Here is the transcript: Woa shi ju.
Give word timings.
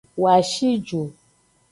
Woa 0.21 0.37
shi 0.49 0.69
ju. 0.87 1.01